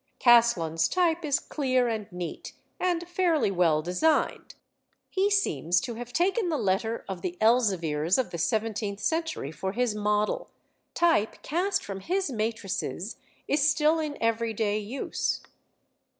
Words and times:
Caslon's 0.19 0.87
type 0.89 1.23
is 1.23 1.39
clear 1.39 1.87
and 1.87 2.11
neat, 2.11 2.53
and 2.79 3.07
fairly 3.07 3.51
well 3.51 3.83
designed; 3.83 4.55
he 5.11 5.29
seems 5.29 5.79
to 5.81 5.93
have 5.93 6.11
taken 6.11 6.49
the 6.49 6.57
letter 6.57 7.05
of 7.07 7.21
the 7.21 7.37
Elzevirs 7.39 8.17
of 8.17 8.31
the 8.31 8.39
seventeenth 8.39 8.99
century 8.99 9.51
for 9.51 9.73
his 9.73 9.93
model: 9.93 10.49
type 10.95 11.43
cast 11.43 11.85
from 11.85 11.99
his 11.99 12.31
matrices 12.31 13.17
is 13.47 13.69
still 13.69 13.99
in 13.99 14.17
everyday 14.19 14.79
use. 14.79 15.43